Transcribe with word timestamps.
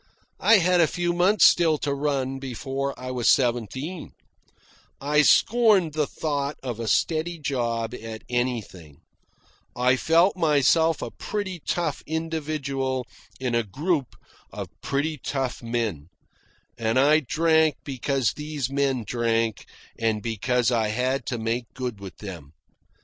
I 0.39 0.57
had 0.57 0.81
a 0.81 0.87
few 0.87 1.13
months 1.13 1.45
still 1.45 1.77
to 1.77 1.93
run 1.93 2.39
before 2.39 2.99
I 2.99 3.11
was 3.11 3.29
seventeen; 3.29 4.13
I 4.99 5.21
scorned 5.21 5.93
the 5.93 6.07
thought 6.07 6.57
of 6.63 6.79
a 6.79 6.87
steady 6.87 7.37
job 7.37 7.93
at 7.93 8.23
anything; 8.27 9.01
I 9.75 9.95
felt 9.97 10.35
myself 10.35 11.03
a 11.03 11.11
pretty 11.11 11.59
tough 11.67 12.01
individual 12.07 13.05
in 13.39 13.53
a 13.53 13.61
group 13.61 14.15
of 14.51 14.69
pretty 14.81 15.19
tough 15.19 15.61
men; 15.61 16.07
and 16.79 16.99
I 16.99 17.19
drank 17.19 17.75
because 17.83 18.33
these 18.33 18.71
men 18.71 19.03
drank 19.05 19.67
and 19.99 20.23
because 20.23 20.71
I 20.71 20.87
had 20.87 21.27
to 21.27 21.37
make 21.37 21.71
good 21.75 21.99
with 21.99 22.17
them. 22.17 22.53